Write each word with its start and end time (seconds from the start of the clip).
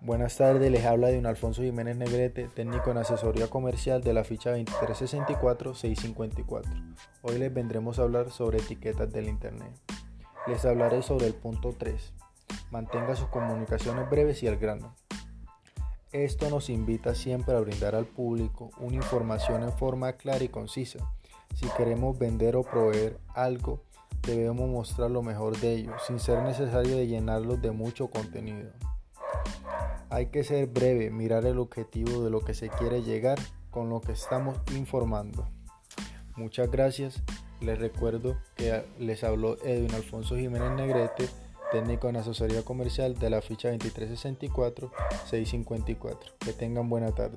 Buenas 0.00 0.36
tardes, 0.36 0.70
les 0.70 0.86
habla 0.86 1.08
de 1.08 1.18
un 1.18 1.26
Alfonso 1.26 1.60
Jiménez 1.60 1.96
Negrete, 1.96 2.46
técnico 2.46 2.92
en 2.92 2.98
asesoría 2.98 3.50
comercial 3.50 4.00
de 4.00 4.14
la 4.14 4.22
ficha 4.22 4.56
2364-654. 4.56 6.94
Hoy 7.22 7.38
les 7.38 7.52
vendremos 7.52 7.98
a 7.98 8.02
hablar 8.02 8.30
sobre 8.30 8.58
etiquetas 8.58 9.12
del 9.12 9.28
Internet. 9.28 9.72
Les 10.46 10.64
hablaré 10.64 11.02
sobre 11.02 11.26
el 11.26 11.34
punto 11.34 11.74
3. 11.76 12.14
Mantenga 12.70 13.16
sus 13.16 13.26
comunicaciones 13.26 14.08
breves 14.08 14.40
y 14.44 14.46
al 14.46 14.58
grano. 14.58 14.94
Esto 16.12 16.48
nos 16.48 16.70
invita 16.70 17.16
siempre 17.16 17.56
a 17.56 17.60
brindar 17.60 17.96
al 17.96 18.06
público 18.06 18.70
una 18.78 18.94
información 18.94 19.64
en 19.64 19.72
forma 19.72 20.12
clara 20.12 20.44
y 20.44 20.48
concisa. 20.48 21.00
Si 21.56 21.66
queremos 21.76 22.16
vender 22.16 22.54
o 22.54 22.62
proveer 22.62 23.18
algo, 23.34 23.82
debemos 24.22 24.70
mostrar 24.70 25.10
lo 25.10 25.24
mejor 25.24 25.58
de 25.58 25.72
ello, 25.72 25.94
sin 26.06 26.20
ser 26.20 26.44
necesario 26.44 26.96
de 26.96 27.08
llenarlos 27.08 27.60
de 27.60 27.72
mucho 27.72 28.08
contenido. 28.08 28.70
Hay 30.10 30.26
que 30.26 30.42
ser 30.42 30.66
breve, 30.66 31.10
mirar 31.10 31.44
el 31.44 31.58
objetivo 31.58 32.24
de 32.24 32.30
lo 32.30 32.40
que 32.40 32.54
se 32.54 32.70
quiere 32.70 33.02
llegar 33.02 33.38
con 33.70 33.90
lo 33.90 34.00
que 34.00 34.12
estamos 34.12 34.56
informando. 34.74 35.46
Muchas 36.36 36.70
gracias. 36.70 37.22
Les 37.60 37.78
recuerdo 37.78 38.38
que 38.54 38.86
les 38.98 39.22
habló 39.22 39.58
Edwin 39.64 39.94
Alfonso 39.94 40.36
Jiménez 40.36 40.70
Negrete, 40.72 41.28
técnico 41.72 42.08
en 42.08 42.16
asesoría 42.16 42.64
comercial 42.64 43.18
de 43.18 43.28
la 43.28 43.42
ficha 43.42 43.70
2364-654. 43.74 46.38
Que 46.38 46.54
tengan 46.54 46.88
buena 46.88 47.14
tarde. 47.14 47.36